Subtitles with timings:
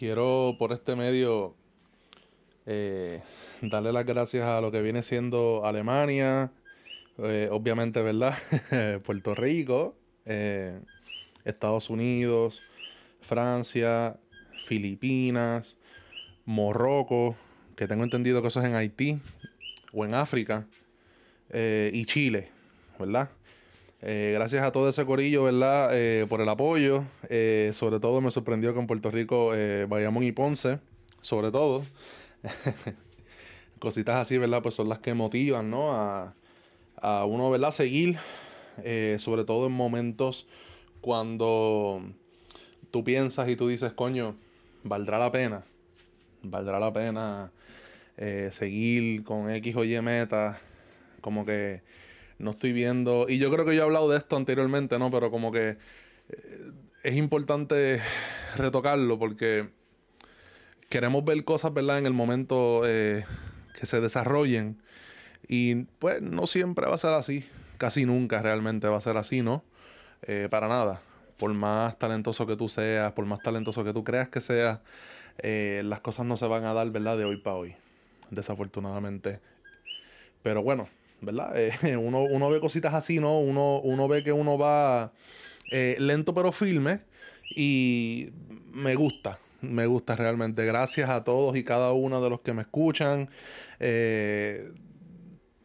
[0.00, 1.52] quiero por este medio
[2.64, 3.20] eh,
[3.60, 6.50] darle las gracias a lo que viene siendo Alemania,
[7.18, 8.34] eh, obviamente, ¿verdad?
[9.04, 9.94] Puerto Rico,
[10.24, 10.80] eh,
[11.44, 12.62] Estados Unidos,
[13.20, 14.16] Francia,
[14.64, 15.76] Filipinas,
[16.46, 17.36] Morroco,
[17.76, 19.18] que tengo entendido que eso es en Haití
[19.92, 20.64] o en África,
[21.52, 22.48] y Chile,
[22.98, 23.28] ¿verdad?
[24.02, 25.90] Gracias a todo ese corillo, ¿verdad?
[26.28, 27.04] por el apoyo.
[27.72, 29.52] sobre todo me sorprendió que en Puerto Rico,
[29.88, 30.78] Bayamón y Ponce,
[31.20, 31.84] sobre todo,
[33.78, 34.62] cositas así, ¿verdad?
[34.62, 35.92] Pues son las que motivan, ¿no?
[35.92, 36.34] A,
[37.00, 37.70] a uno, ¿verdad?
[37.70, 38.18] Seguir,
[38.84, 40.46] eh, sobre todo en momentos
[41.00, 42.02] cuando
[42.90, 44.34] tú piensas y tú dices, coño,
[44.84, 45.62] valdrá la pena,
[46.42, 47.50] valdrá la pena
[48.16, 50.58] eh, seguir con X o Y meta,
[51.20, 51.80] como que
[52.40, 55.10] no estoy viendo, y yo creo que yo he hablado de esto anteriormente, ¿no?
[55.10, 55.70] Pero como que
[56.30, 56.72] eh,
[57.04, 58.00] es importante
[58.56, 59.68] retocarlo porque
[60.88, 61.98] queremos ver cosas, ¿verdad?
[61.98, 63.24] En el momento eh,
[63.78, 64.76] que se desarrollen.
[65.48, 67.44] Y pues no siempre va a ser así.
[67.76, 69.62] Casi nunca realmente va a ser así, ¿no?
[70.22, 71.00] Eh, para nada.
[71.38, 74.80] Por más talentoso que tú seas, por más talentoso que tú creas que seas,
[75.42, 77.16] las cosas no se van a dar, ¿verdad?
[77.16, 77.74] De hoy para hoy.
[78.30, 79.40] Desafortunadamente.
[80.42, 80.88] Pero bueno,
[81.20, 81.54] ¿verdad?
[81.98, 83.38] uno, uno, ve cositas así, ¿no?
[83.38, 85.10] Uno, uno ve que uno va
[85.70, 87.00] lento pero firme.
[87.56, 88.30] Y
[88.72, 90.64] me gusta, me gusta realmente.
[90.64, 93.28] Gracias a todos y cada uno de los que me escuchan.
[93.80, 94.70] Eh,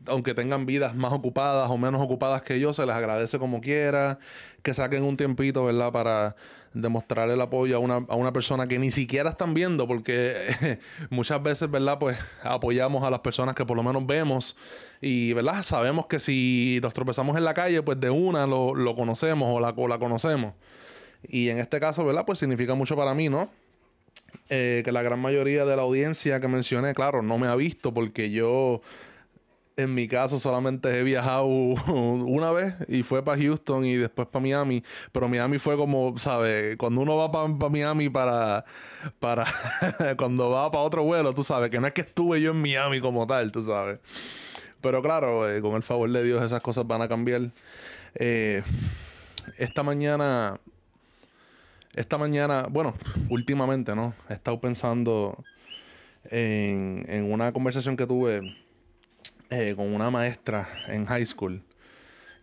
[0.08, 4.20] aunque tengan vidas más ocupadas o menos ocupadas que yo, se les agradece como quiera.
[4.66, 5.92] Que saquen un tiempito, ¿verdad?
[5.92, 6.36] Para
[6.74, 10.80] demostrar el apoyo a una, a una persona que ni siquiera están viendo, porque
[11.12, 12.00] muchas veces, ¿verdad?
[12.00, 14.58] Pues apoyamos a las personas que por lo menos vemos
[15.02, 15.62] y, ¿verdad?
[15.62, 19.60] Sabemos que si nos tropezamos en la calle, pues de una lo, lo conocemos o
[19.60, 20.56] la, o la conocemos.
[21.28, 22.24] Y en este caso, ¿verdad?
[22.26, 23.48] Pues significa mucho para mí, ¿no?
[24.50, 27.94] Eh, que la gran mayoría de la audiencia que mencioné, claro, no me ha visto
[27.94, 28.82] porque yo
[29.78, 31.46] en mi caso solamente he viajado
[31.88, 34.84] una vez y fue para Houston y después para Miami.
[35.12, 36.78] Pero Miami fue como, ¿sabes?
[36.78, 38.66] Cuando uno va para Miami para.
[39.20, 39.46] para
[40.18, 43.02] cuando va para otro vuelo, tú sabes, que no es que estuve yo en Miami
[43.02, 44.00] como tal, tú sabes.
[44.82, 47.42] Pero claro, eh, con el favor de Dios esas cosas van a cambiar.
[48.16, 48.64] Eh,
[49.58, 50.58] esta mañana
[51.96, 52.94] esta mañana, bueno,
[53.30, 54.14] últimamente, ¿no?
[54.30, 55.42] He estado pensando
[56.30, 58.54] en, en una conversación que tuve
[59.50, 61.62] eh, con una maestra en high school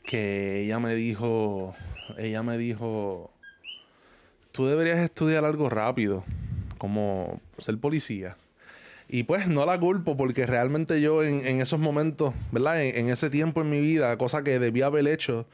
[0.04, 1.74] que ella me dijo,
[2.18, 3.30] ella me dijo,
[4.52, 6.24] tú deberías estudiar algo rápido,
[6.78, 8.36] como ser policía.
[9.08, 12.82] Y pues no la culpo porque realmente yo en, esos momentos, ¿verdad?
[12.82, 15.44] En, en, ese tiempo en mi vida, cosa que debía haber hecho,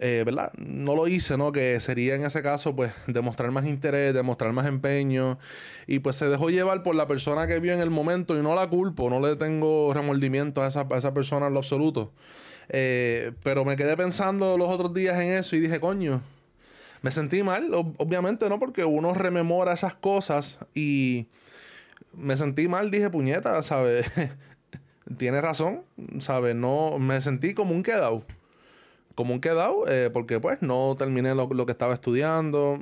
[0.00, 0.52] eh, ¿verdad?
[0.56, 1.52] No lo hice, ¿no?
[1.52, 5.38] Que sería en ese caso, pues, demostrar más interés, demostrar más empeño.
[5.86, 8.54] Y pues se dejó llevar por la persona que vio en el momento y no
[8.54, 12.12] la culpo, no le tengo remordimiento a esa, esa persona en lo absoluto.
[12.68, 16.20] Eh, pero me quedé pensando los otros días en eso y dije, coño,
[17.02, 18.58] me sentí mal, obviamente, ¿no?
[18.58, 21.26] Porque uno rememora esas cosas y
[22.12, 24.10] me sentí mal, dije, puñeta, ¿sabes?
[25.18, 25.80] Tiene razón,
[26.20, 26.54] ¿sabes?
[26.54, 28.22] No, me sentí como un quedado
[29.18, 32.78] como un quedado, eh, porque pues no terminé lo, que estaba estudiando.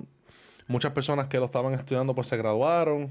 [0.69, 3.11] Muchas personas que lo estaban estudiando pues se graduaron.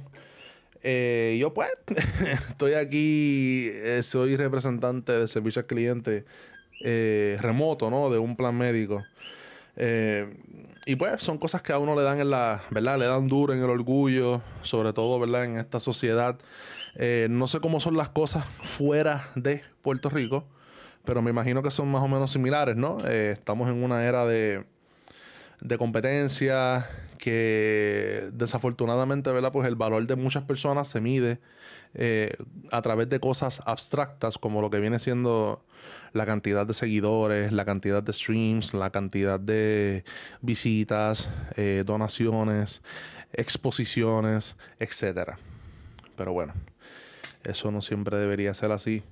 [0.84, 1.69] Eh, yo pues
[2.50, 6.24] estoy aquí, eh, soy representante de servicio al cliente
[7.40, 8.12] remoto, ¿no?
[8.12, 9.03] De un plan médico.
[10.85, 13.00] y pues son cosas que a uno le dan en la, ¿verdad?
[13.00, 15.46] Le dan duro en el orgullo, sobre todo, ¿verdad?
[15.46, 16.38] En esta sociedad.
[17.28, 20.46] no sé cómo son las cosas fuera de Puerto Rico
[21.06, 22.98] pero me imagino que son más o menos similares, ¿no?
[23.08, 24.64] Eh, estamos en una era de,
[25.62, 29.52] de competencia que desafortunadamente, ¿verdad?
[29.52, 31.40] Pues el valor de muchas personas se mide
[31.96, 32.36] eh,
[32.72, 35.62] a través de cosas abstractas como lo que viene siendo
[36.14, 40.04] la cantidad de seguidores, la cantidad de streams, la cantidad de
[40.42, 42.82] visitas, eh, donaciones,
[43.34, 45.32] exposiciones, etc.
[46.16, 46.53] Pero bueno,
[47.44, 49.03] eso no siempre debería ser así.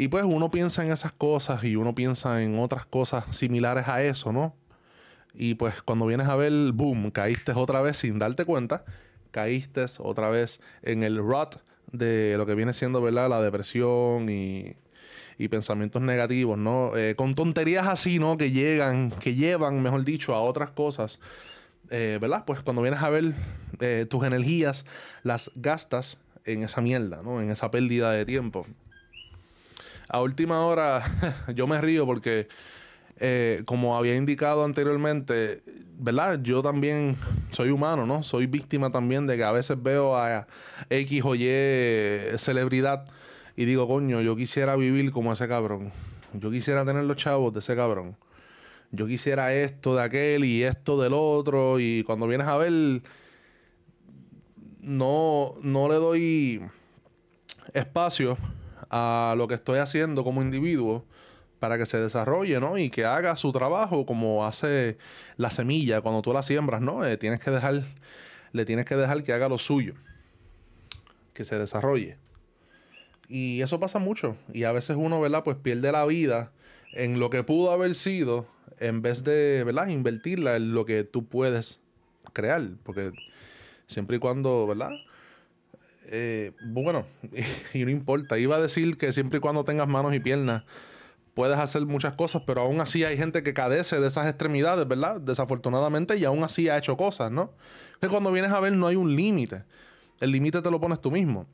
[0.00, 4.00] Y pues uno piensa en esas cosas y uno piensa en otras cosas similares a
[4.00, 4.54] eso, ¿no?
[5.34, 8.84] Y pues cuando vienes a ver, boom, caíste otra vez sin darte cuenta,
[9.32, 11.56] caíste otra vez en el rut
[11.90, 13.28] de lo que viene siendo, ¿verdad?
[13.28, 14.76] La depresión y,
[15.36, 16.96] y pensamientos negativos, ¿no?
[16.96, 18.36] Eh, con tonterías así, ¿no?
[18.36, 21.18] Que llegan, que llevan, mejor dicho, a otras cosas,
[21.90, 22.44] eh, ¿verdad?
[22.46, 23.34] Pues cuando vienes a ver
[23.80, 24.86] eh, tus energías,
[25.24, 27.42] las gastas en esa mierda, ¿no?
[27.42, 28.64] En esa pérdida de tiempo
[30.08, 31.02] a última hora
[31.54, 32.48] yo me río porque,
[33.20, 35.62] eh, como había indicado anteriormente,
[35.98, 36.40] ¿verdad?
[36.42, 37.16] Yo también
[37.50, 38.22] soy humano, ¿no?
[38.22, 40.46] Soy víctima también de que a veces veo a
[40.90, 43.04] X o Y celebridad
[43.56, 45.90] y digo, coño, yo quisiera vivir como ese cabrón.
[46.32, 48.16] Yo quisiera tener los chavos de ese cabrón.
[48.92, 51.80] Yo quisiera esto de aquel y esto del otro.
[51.80, 53.02] Y cuando vienes a ver,
[54.80, 56.62] no, no le doy
[57.74, 58.38] espacio
[58.90, 61.04] a lo que estoy haciendo como individuo
[61.58, 62.78] para que se desarrolle, ¿no?
[62.78, 64.96] Y que haga su trabajo como hace
[65.36, 67.04] la semilla cuando tú la siembras, ¿no?
[67.04, 67.82] Eh, tienes que dejar,
[68.52, 69.94] le tienes que dejar que haga lo suyo,
[71.34, 72.16] que se desarrolle.
[73.28, 74.36] Y eso pasa mucho.
[74.52, 75.44] Y a veces uno, ¿verdad?
[75.44, 76.50] Pues pierde la vida
[76.92, 78.46] en lo que pudo haber sido
[78.80, 79.88] en vez de, ¿verdad?
[79.88, 81.80] Invertirla en lo que tú puedes
[82.32, 82.62] crear.
[82.84, 83.12] Porque
[83.86, 84.92] siempre y cuando, ¿verdad?
[86.10, 87.04] Eh, bueno,
[87.74, 88.38] y no importa.
[88.38, 90.64] Iba a decir que siempre y cuando tengas manos y piernas
[91.34, 95.20] puedes hacer muchas cosas, pero aún así hay gente que cadece de esas extremidades, ¿verdad?
[95.20, 97.50] Desafortunadamente, y aún así ha hecho cosas, ¿no?
[98.00, 99.62] Que cuando vienes a ver no hay un límite.
[100.20, 101.46] El límite te lo pones tú mismo.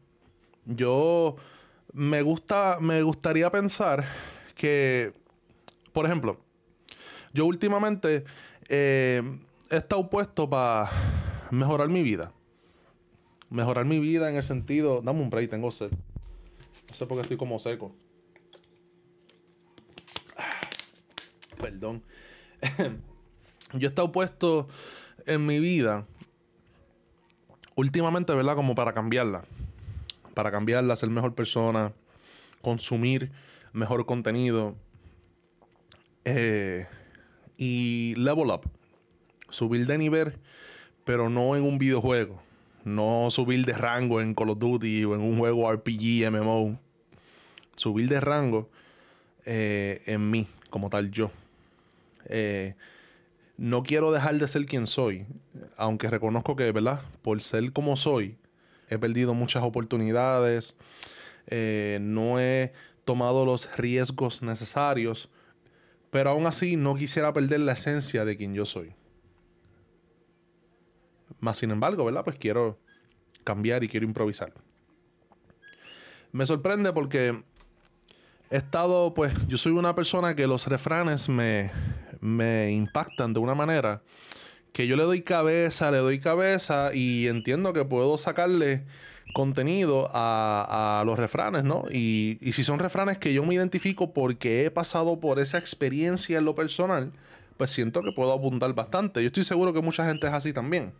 [0.64, 1.36] Yo
[1.92, 4.04] me gusta, me gustaría pensar
[4.54, 5.12] que,
[5.92, 6.38] por ejemplo,
[7.34, 8.24] yo últimamente
[8.70, 9.22] eh,
[9.70, 10.88] he estado puesto para
[11.50, 12.30] mejorar mi vida.
[13.54, 15.00] Mejorar mi vida en el sentido.
[15.00, 15.92] Dame un break, tengo sed.
[16.88, 17.92] No sé por qué estoy como seco.
[21.60, 22.02] Perdón.
[23.74, 24.66] Yo he estado puesto
[25.26, 26.04] en mi vida
[27.76, 28.56] últimamente, ¿verdad?
[28.56, 29.44] Como para cambiarla.
[30.34, 31.92] Para cambiarla, ser mejor persona,
[32.60, 33.30] consumir
[33.72, 34.74] mejor contenido.
[36.24, 36.88] Eh,
[37.56, 38.68] y level up.
[39.48, 40.34] Subir de nivel,
[41.04, 42.42] pero no en un videojuego.
[42.84, 46.78] No subir de rango en Call of Duty o en un juego RPG, MMO.
[47.76, 48.68] Subir de rango
[49.46, 51.30] eh, en mí, como tal yo.
[52.26, 52.74] Eh,
[53.56, 55.24] no quiero dejar de ser quien soy,
[55.76, 57.00] aunque reconozco que, ¿verdad?
[57.22, 58.34] Por ser como soy,
[58.90, 60.76] he perdido muchas oportunidades,
[61.46, 62.72] eh, no he
[63.04, 65.28] tomado los riesgos necesarios,
[66.10, 68.92] pero aún así no quisiera perder la esencia de quien yo soy.
[71.44, 72.24] Más sin embargo, ¿verdad?
[72.24, 72.74] Pues quiero
[73.44, 74.50] cambiar y quiero improvisar.
[76.32, 77.38] Me sorprende porque
[78.50, 81.70] he estado, pues, yo soy una persona que los refranes me,
[82.22, 84.00] me impactan de una manera
[84.72, 88.82] que yo le doy cabeza, le doy cabeza y entiendo que puedo sacarle
[89.34, 91.84] contenido a, los refranes, ¿no?
[91.92, 96.38] Y, y, si son refranes que yo me identifico porque he pasado por esa experiencia
[96.38, 97.12] en lo personal,
[97.58, 99.20] pues siento que puedo apuntar bastante.
[99.20, 100.92] Yo estoy seguro que mucha gente es así también.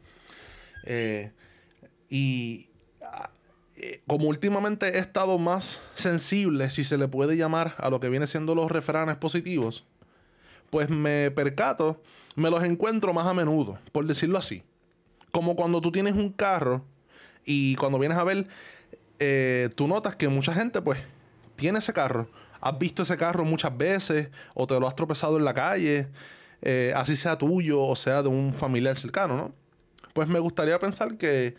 [0.85, 1.33] Eh,
[2.11, 2.69] y
[3.77, 8.09] eh, como últimamente he estado más sensible, si se le puede llamar, a lo que
[8.09, 9.85] viene siendo los refranes positivos,
[10.71, 12.01] pues me percato,
[12.37, 14.63] me los encuentro más a menudo, por decirlo así.
[15.33, 16.83] Como cuando tú tienes un carro
[17.45, 18.47] y cuando vienes a ver,
[19.19, 21.01] eh, tú notas que mucha gente pues
[21.57, 22.29] tiene ese carro.
[22.61, 26.09] Has visto ese carro muchas veces o te lo has tropezado en la calle,
[26.95, 29.64] así sea tuyo o sea de un familiar cercano, ¿no?
[30.15, 31.55] Pues me gustaría pensar que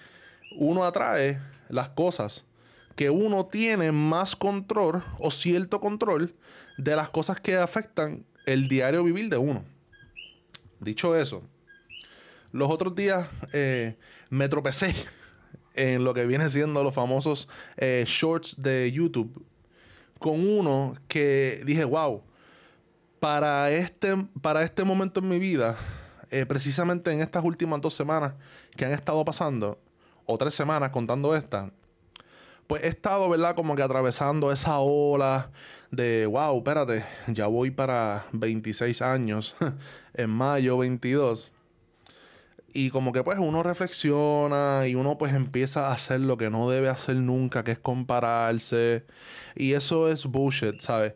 [0.57, 2.45] uno atrae las cosas
[2.95, 6.33] que uno tiene más control o cierto control
[6.77, 9.63] de las cosas que afectan el diario vivir de uno.
[10.79, 11.43] Dicho eso,
[12.51, 13.95] los otros días eh,
[14.29, 14.95] me tropecé
[15.75, 19.29] en lo que viene siendo los famosos eh, shorts de YouTube
[20.19, 22.21] con uno que dije, wow,
[23.19, 25.75] para este, para este momento en mi vida
[26.31, 28.33] eh, precisamente en estas últimas dos semanas
[28.75, 29.77] que han estado pasando,
[30.25, 31.69] o tres semanas contando esta,
[32.67, 33.55] pues he estado, ¿verdad?
[33.55, 35.49] Como que atravesando esa ola
[35.91, 39.55] de, wow, espérate, ya voy para 26 años,
[40.13, 41.51] en mayo 22.
[42.73, 46.69] Y como que pues uno reflexiona y uno pues empieza a hacer lo que no
[46.69, 49.03] debe hacer nunca, que es compararse.
[49.55, 51.13] Y eso es bullshit, ¿sabes?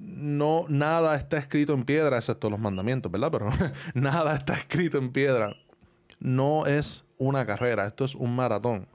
[0.00, 3.30] No, nada está escrito en piedra, excepto los mandamientos, ¿verdad?
[3.30, 3.50] Pero
[3.94, 5.54] nada está escrito en piedra.
[6.20, 8.86] No es una carrera, esto es un maratón.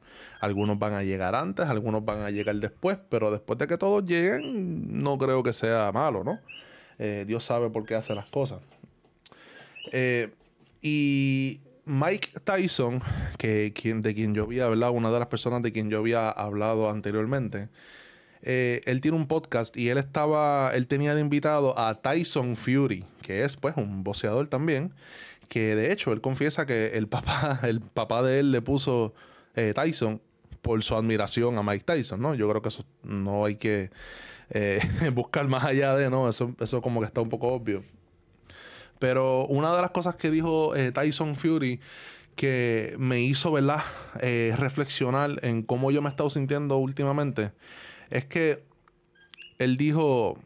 [0.41, 4.05] Algunos van a llegar antes, algunos van a llegar después, pero después de que todos
[4.05, 6.39] lleguen, no creo que sea malo, ¿no?
[6.97, 8.59] Eh, Dios sabe por qué hace las cosas.
[9.91, 10.29] Eh,
[10.81, 13.01] y Mike Tyson,
[13.37, 16.29] que, quien, de quien yo había hablado, una de las personas de quien yo había
[16.29, 17.67] hablado anteriormente,
[18.43, 23.03] eh, él tiene un podcast y él estaba, él tenía de invitado a Tyson Fury,
[23.21, 24.91] que es pues un boxeador también,
[25.49, 29.13] que de hecho él confiesa que el papá, el papá de él le puso
[29.55, 30.21] eh, Tyson
[30.61, 32.35] por su admiración a Mike Tyson, ¿no?
[32.35, 33.89] Yo creo que eso no hay que
[34.51, 34.79] eh,
[35.13, 36.29] buscar más allá de, ¿no?
[36.29, 37.83] Eso, eso como que está un poco obvio.
[38.99, 41.79] Pero una de las cosas que dijo Tyson Fury
[42.35, 43.81] que me hizo, ¿verdad?,
[44.57, 47.51] reflexionar en cómo yo me he estado sintiendo últimamente,
[48.09, 48.59] es que
[49.59, 50.37] él dijo,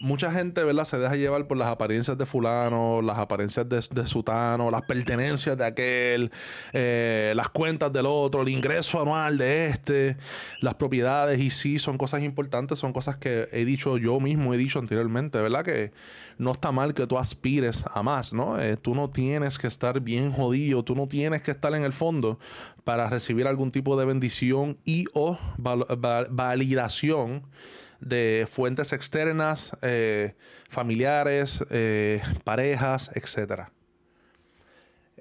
[0.00, 0.84] mucha gente, ¿verdad?
[0.84, 5.56] Se deja llevar por las apariencias de fulano, las apariencias de, de sutano, las pertenencias
[5.56, 6.30] de aquel,
[6.72, 10.16] eh, las cuentas del otro, el ingreso anual de este,
[10.60, 11.40] las propiedades.
[11.40, 15.40] Y sí, son cosas importantes, son cosas que he dicho yo mismo, he dicho anteriormente,
[15.40, 15.64] ¿verdad?
[15.64, 15.92] Que
[16.38, 18.60] no está mal que tú aspires a más, ¿no?
[18.60, 21.92] Eh, tú no tienes que estar bien jodido, tú no tienes que estar en el
[21.92, 22.38] fondo
[22.84, 25.38] para recibir algún tipo de bendición y o
[26.30, 27.42] validación
[28.00, 30.34] de fuentes externas, eh,
[30.68, 33.62] familiares, eh, parejas, etc.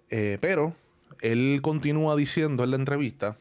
[0.09, 0.73] Eh, pero
[1.21, 3.35] él continúa diciendo en la entrevista,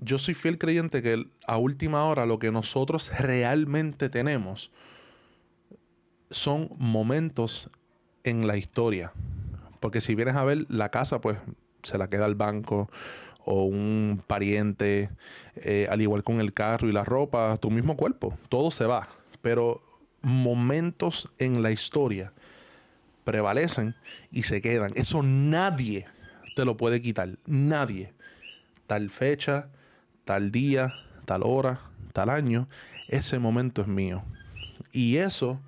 [0.00, 4.70] yo soy fiel creyente que a última hora lo que nosotros realmente tenemos
[6.30, 7.70] son momentos
[8.24, 9.12] en la historia.
[9.80, 11.38] Porque si vienes a ver la casa, pues
[11.82, 12.90] se la queda el banco,
[13.50, 15.08] o un pariente,
[15.56, 19.08] eh, al igual con el carro y la ropa, tu mismo cuerpo, todo se va.
[19.40, 19.80] Pero
[20.20, 22.30] momentos en la historia
[23.24, 23.94] prevalecen
[24.30, 24.92] y se quedan.
[24.96, 26.04] Eso nadie
[26.56, 27.30] te lo puede quitar.
[27.46, 28.12] Nadie.
[28.86, 29.66] Tal fecha,
[30.26, 30.92] tal día,
[31.24, 31.80] tal hora,
[32.12, 32.68] tal año,
[33.08, 34.22] ese momento es mío.
[34.92, 35.58] Y eso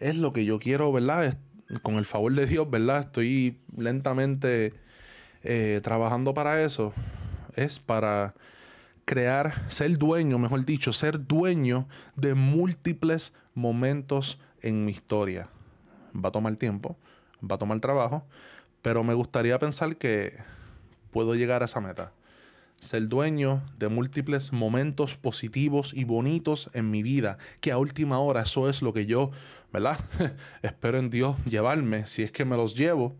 [0.00, 1.36] es lo que yo quiero, ¿verdad?
[1.82, 3.02] Con el favor de Dios, ¿verdad?
[3.06, 4.72] Estoy lentamente
[5.44, 6.92] eh, trabajando para eso
[7.56, 8.34] es para
[9.04, 15.48] crear, ser dueño, mejor dicho, ser dueño de múltiples momentos en mi historia.
[16.14, 16.96] Va a tomar tiempo,
[17.42, 18.24] va a tomar trabajo,
[18.82, 20.36] pero me gustaría pensar que
[21.10, 22.12] puedo llegar a esa meta.
[22.80, 28.42] Ser dueño de múltiples momentos positivos y bonitos en mi vida, que a última hora
[28.42, 29.30] eso es lo que yo,
[29.72, 29.98] ¿verdad?
[30.62, 33.14] Espero en Dios llevarme, si es que me los llevo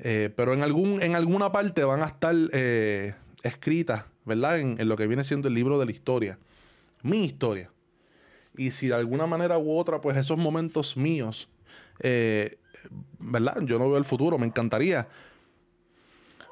[0.00, 4.58] eh, pero en, algún, en alguna parte van a estar eh, escritas, ¿verdad?
[4.60, 6.38] En, lo que viene siendo el libro de la historia.
[7.02, 7.68] Mi historia.
[8.56, 11.48] Y si de alguna manera u otra, pues esos momentos míos,
[12.00, 12.56] eh,
[13.18, 13.60] ¿verdad?
[13.62, 15.06] Yo no veo el futuro, me encantaría.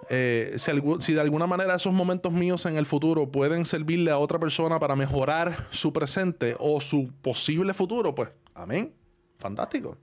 [0.08, 4.38] si, si, de alguna manera esos momentos míos en el futuro pueden servirle a otra
[4.38, 8.92] persona para mejorar su presente o su posible futuro, pues amén.
[9.38, 9.96] Fantástico.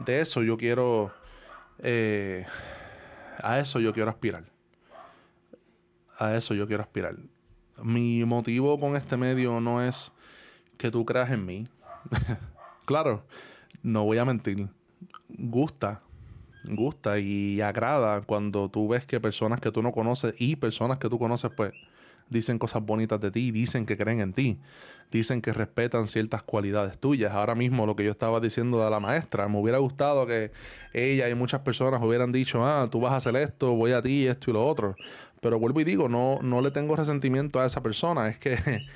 [0.00, 1.12] De eso yo quiero
[1.82, 2.46] eh,
[3.42, 4.44] a eso yo quiero aspirar.
[6.18, 7.14] A eso yo quiero aspirar.
[7.82, 10.12] Mi motivo con este medio no es
[10.78, 11.66] que tú creas en mí.
[12.84, 13.22] claro,
[13.82, 14.68] no voy a mentir.
[15.28, 16.00] Gusta,
[16.64, 21.08] gusta y agrada cuando tú ves que personas que tú no conoces y personas que
[21.08, 21.72] tú conoces, pues,
[22.28, 24.58] dicen cosas bonitas de ti, dicen que creen en ti,
[25.10, 27.32] dicen que respetan ciertas cualidades tuyas.
[27.32, 30.50] Ahora mismo lo que yo estaba diciendo de la maestra, me hubiera gustado que
[30.92, 34.26] ella y muchas personas hubieran dicho, ah, tú vas a hacer esto, voy a ti,
[34.26, 34.94] esto y lo otro.
[35.40, 38.56] Pero vuelvo y digo, no, no le tengo resentimiento a esa persona, es que...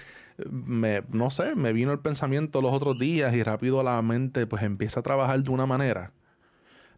[0.50, 4.62] Me, no sé, me vino el pensamiento los otros días y rápido la mente pues
[4.64, 6.10] empieza a trabajar de una manera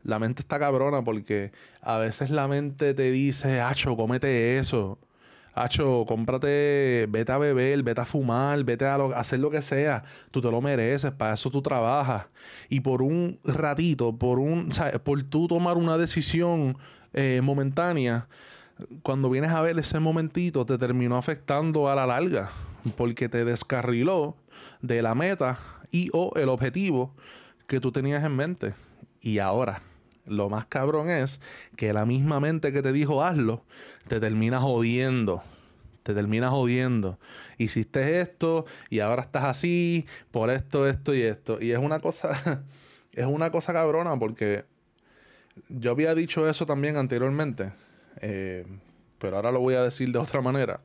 [0.04, 4.98] la mente está cabrona porque a veces la mente te dice, Acho, cómete eso.
[5.62, 10.04] Hacho, cómprate, vete a beber, vete a fumar, vete a, hacer lo que sea.
[10.30, 12.26] Tú te lo mereces, para eso tú trabajas.
[12.68, 14.68] Y por un ratito, por un,
[15.04, 16.76] por tú tomar una decisión
[17.12, 18.26] eh, momentánea,
[19.02, 22.50] cuando vienes a ver ese momentito, te terminó afectando a la larga,
[22.96, 24.36] porque te descarriló
[24.82, 25.58] de la meta
[25.90, 27.12] y o el objetivo
[27.66, 28.74] que tú tenías en mente.
[29.20, 29.82] Y ahora,
[30.28, 31.40] lo más cabrón es
[31.76, 33.62] que la misma mente que te dijo hazlo,
[34.08, 35.42] te termina jodiendo.
[36.02, 37.18] Te termina jodiendo.
[37.58, 41.60] Hiciste esto y ahora estás así por esto, esto y esto.
[41.60, 42.62] Y es una cosa,
[43.14, 44.64] es una cosa cabrona porque
[45.68, 47.72] yo había dicho eso también anteriormente.
[48.20, 48.64] Eh,
[49.18, 50.80] pero ahora lo voy a decir de otra manera.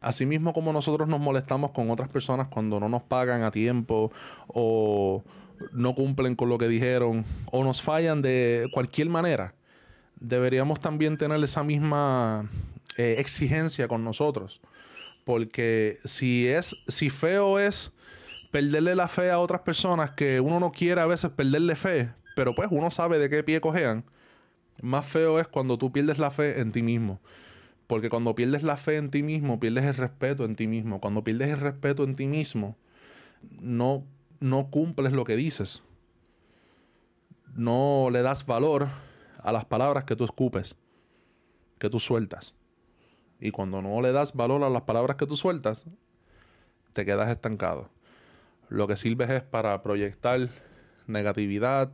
[0.00, 4.10] Asimismo como nosotros nos molestamos con otras personas cuando no nos pagan a tiempo
[4.48, 5.22] o
[5.72, 9.52] no cumplen con lo que dijeron o nos fallan de cualquier manera,
[10.20, 12.48] deberíamos también tener esa misma
[12.96, 14.60] eh, exigencia con nosotros.
[15.24, 17.92] Porque si es, si feo es
[18.50, 22.54] perderle la fe a otras personas que uno no quiere a veces perderle fe, pero
[22.54, 24.04] pues uno sabe de qué pie cojean,
[24.82, 27.20] más feo es cuando tú pierdes la fe en ti mismo.
[27.86, 31.00] Porque cuando pierdes la fe en ti mismo, pierdes el respeto en ti mismo.
[31.00, 32.76] Cuando pierdes el respeto en ti mismo,
[33.60, 34.04] no
[34.40, 35.82] no cumples lo que dices.
[37.54, 38.88] No le das valor
[39.42, 40.76] a las palabras que tú escupes,
[41.78, 42.54] que tú sueltas.
[43.40, 45.84] Y cuando no le das valor a las palabras que tú sueltas,
[46.92, 47.88] te quedas estancado.
[48.68, 50.48] Lo que sirves es para proyectar
[51.06, 51.90] negatividad,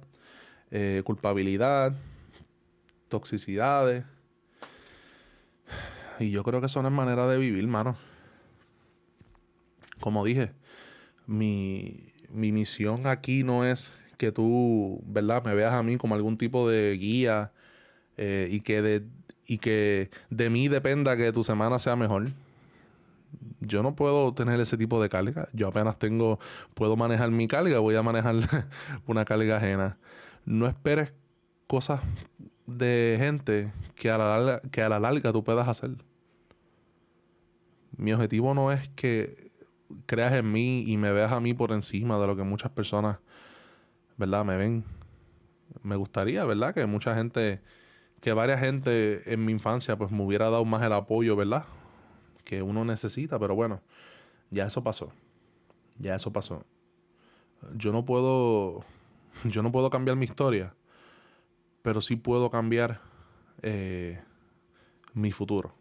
[0.71, 1.93] eh, culpabilidad,
[3.09, 4.05] toxicidades.
[6.19, 7.97] Y yo creo que eso no es manera de vivir, mano.
[10.01, 10.51] Como dije,
[11.27, 16.37] mi, mi misión aquí no es que tú, ¿verdad?, me veas a mí como algún
[16.37, 17.51] tipo de guía
[18.17, 19.03] eh, y, que de,
[19.47, 22.29] y que de mí dependa que tu semana sea mejor.
[23.61, 25.49] Yo no puedo tener ese tipo de carga.
[25.53, 26.39] Yo apenas tengo,
[26.75, 28.37] puedo manejar mi carga, voy a manejar
[29.07, 29.97] una carga ajena.
[30.45, 31.13] No esperes
[31.67, 32.01] cosas
[32.67, 35.91] de gente que a la larga, que a la larga tú puedas hacer.
[37.97, 39.46] Mi objetivo no es que
[40.07, 43.19] creas en mí y me veas a mí por encima de lo que muchas personas,
[44.17, 44.45] ¿verdad?
[44.45, 44.85] Me ven.
[45.83, 46.75] Me gustaría, ¿verdad?
[46.75, 47.61] Que mucha gente,
[48.21, 51.65] que varias gente en mi infancia, pues me hubiera dado más el apoyo, ¿verdad?
[52.45, 53.81] Que uno necesita, pero bueno,
[54.51, 55.13] ya eso pasó.
[55.99, 56.65] Ya eso pasó.
[57.75, 58.85] Yo no puedo,
[59.45, 60.73] yo no puedo cambiar mi historia,
[61.83, 63.01] pero sí puedo cambiar
[63.63, 64.21] eh,
[65.15, 65.73] mi futuro.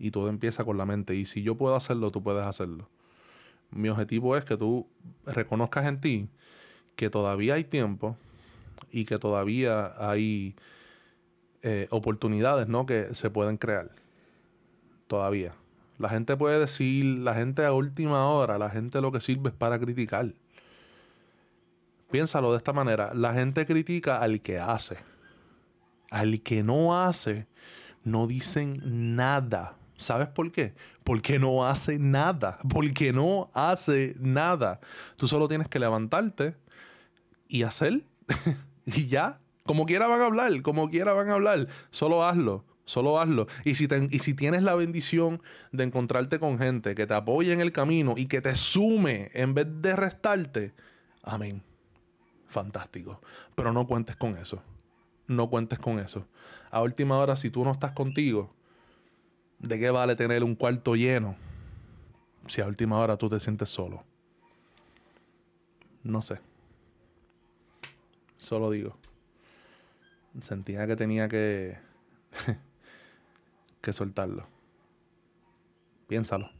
[0.00, 1.14] Y todo empieza con la mente.
[1.14, 2.88] Y si yo puedo hacerlo, tú puedes hacerlo.
[3.70, 4.86] Mi objetivo es que tú
[5.26, 6.28] reconozcas en ti
[6.96, 8.16] que todavía hay tiempo
[8.90, 10.54] y que todavía hay
[11.62, 12.86] eh, oportunidades ¿no?
[12.86, 13.90] que se pueden crear.
[15.06, 15.52] Todavía.
[15.98, 19.54] La gente puede decir, la gente a última hora, la gente lo que sirve es
[19.54, 20.32] para criticar.
[22.10, 24.96] Piénsalo de esta manera, la gente critica al que hace.
[26.10, 27.46] Al que no hace,
[28.04, 28.80] no dicen
[29.14, 29.76] nada.
[30.00, 30.72] ¿Sabes por qué?
[31.04, 32.58] Porque no hace nada.
[32.70, 34.80] Porque no hace nada.
[35.16, 36.54] Tú solo tienes que levantarte
[37.48, 38.00] y hacer.
[38.86, 39.38] y ya.
[39.66, 40.62] Como quiera van a hablar.
[40.62, 41.68] Como quiera van a hablar.
[41.90, 42.64] Solo hazlo.
[42.86, 43.46] Solo hazlo.
[43.64, 45.40] Y si, y si tienes la bendición
[45.70, 49.52] de encontrarte con gente que te apoye en el camino y que te sume en
[49.52, 50.72] vez de restarte,
[51.22, 51.62] amén.
[52.48, 53.20] Fantástico.
[53.54, 54.62] Pero no cuentes con eso.
[55.28, 56.24] No cuentes con eso.
[56.70, 58.50] A última hora, si tú no estás contigo,
[59.60, 61.36] ¿De qué vale tener un cuarto lleno
[62.46, 64.02] si a última hora tú te sientes solo?
[66.02, 66.40] No sé.
[68.38, 68.96] Solo digo.
[70.40, 71.76] Sentía que tenía que
[73.82, 74.46] que soltarlo.
[76.08, 76.50] Piénsalo.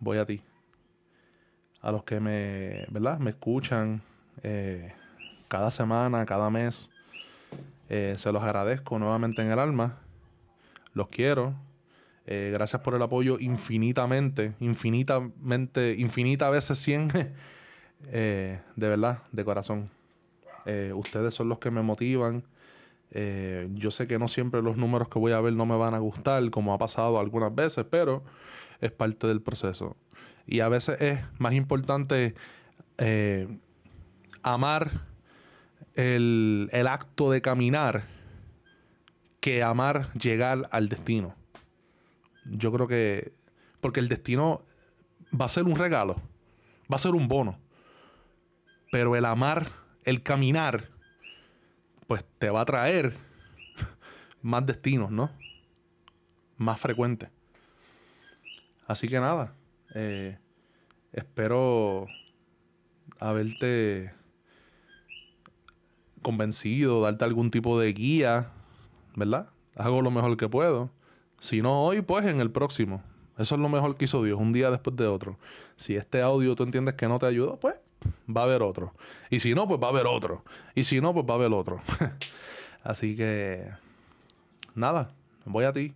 [0.00, 0.42] Voy a ti.
[1.82, 3.20] A los que me, ¿verdad?
[3.20, 4.02] Me escuchan
[4.42, 4.92] eh,
[5.46, 6.90] cada semana, cada mes.
[7.88, 9.96] Eh, se los agradezco nuevamente en el alma.
[11.00, 11.54] Los quiero.
[12.26, 17.10] Eh, gracias por el apoyo infinitamente, infinitamente, infinita veces 100.
[18.12, 19.90] Eh, de verdad, de corazón.
[20.64, 22.42] Eh, ustedes son los que me motivan.
[23.74, 25.98] yo sé que no siempre los números que voy a ver no me van a
[25.98, 28.22] gustar, como ha pasado algunas veces, pero
[28.80, 29.96] es parte del proceso.
[30.46, 32.32] Y a veces es más importante
[34.42, 34.90] amar
[35.94, 38.04] el, el acto de caminar
[39.40, 41.34] que amar llegar al destino.
[42.44, 43.32] Yo creo que.
[43.80, 44.62] Porque el destino
[45.38, 46.16] va a ser un regalo,
[46.92, 47.58] va a ser un bono.
[48.92, 49.66] Pero el amar,
[50.04, 50.84] el caminar,
[52.06, 53.14] pues te va a traer
[54.42, 55.30] más destinos, ¿no?
[56.58, 57.30] Más frecuentes.
[58.86, 59.52] Así que nada,
[59.94, 60.36] eh,
[61.12, 62.06] espero
[63.20, 64.12] haberte
[66.22, 68.50] convencido, darte algún tipo de guía
[69.20, 69.46] ¿verdad?
[69.76, 70.88] Hago lo mejor que puedo.
[71.40, 73.02] Si no hoy, pues en el próximo.
[73.38, 75.36] Eso es lo mejor que hizo Dios, un día después de otro.
[75.76, 77.76] Si este audio tú entiendes que no te ayuda, pues
[78.34, 78.92] va a haber otro.
[79.28, 80.42] Y si no, pues va a haber otro.
[80.74, 81.82] Y si no, pues va a haber otro.
[82.82, 83.70] Así que,
[84.74, 85.10] nada,
[85.44, 85.92] voy a ti.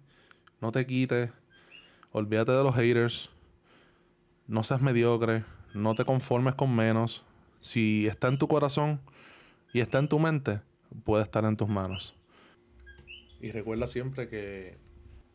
[0.60, 1.30] No te quites.
[2.12, 3.30] Olvídate de los haters.
[4.48, 5.44] No seas mediocre.
[5.72, 7.22] No te conformes con menos.
[7.62, 9.00] Si está en tu corazón
[9.72, 10.60] y está en tu mente,
[11.04, 12.14] puede estar en tus manos.
[13.44, 14.74] Y recuerda siempre que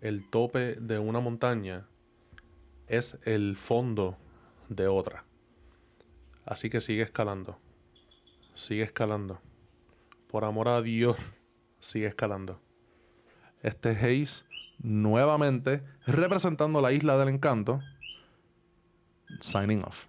[0.01, 1.85] el tope de una montaña
[2.87, 4.17] es el fondo
[4.67, 5.23] de otra.
[6.43, 7.55] Así que sigue escalando.
[8.55, 9.39] Sigue escalando.
[10.31, 11.19] Por amor a Dios,
[11.79, 12.59] sigue escalando.
[13.61, 14.45] Este es Hayes
[14.81, 17.79] nuevamente representando la isla del encanto.
[19.39, 20.08] Signing off.